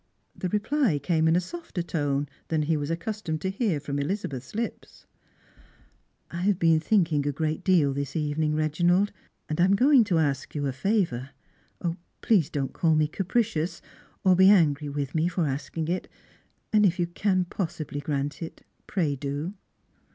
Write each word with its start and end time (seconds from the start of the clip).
The 0.35 0.49
reply 0.49 0.97
came 0.97 1.27
in 1.27 1.35
a 1.35 1.39
softer 1.39 1.83
tone 1.83 2.27
than 2.47 2.63
he 2.63 2.75
was 2.75 2.89
accustomed 2.89 3.39
to 3.41 3.51
hear 3.51 3.79
from 3.79 3.99
Elizabeth's 3.99 4.55
lips." 4.55 5.05
I 6.31 6.37
have 6.41 6.57
been 6.57 6.79
thinking 6.79 7.27
a 7.27 7.31
great 7.31 7.63
deal 7.63 7.93
this 7.93 8.15
evening, 8.15 8.55
Reginald 8.55 9.11
and 9.47 9.61
I 9.61 9.65
am 9.65 9.75
going 9.75 10.03
to 10.05 10.17
ask 10.17 10.55
you 10.55 10.65
a 10.65 10.71
favour. 10.71 11.29
Please 12.23 12.49
don't 12.49 12.73
call 12.73 12.93
m' 12.99 13.07
capricious^ 13.09 13.79
or 14.23 14.35
be 14.35 14.49
angry 14.49 14.89
with 14.89 15.13
me 15.13 15.27
for 15.27 15.45
asking 15.45 15.87
it; 15.87 16.07
and 16.73 16.83
if 16.83 16.97
you 16.97 17.05
car 17.05 17.45
possibly 17.51 17.99
grant 17.99 18.41
it, 18.41 18.65
pray 18.87 19.15
do." 19.15 19.53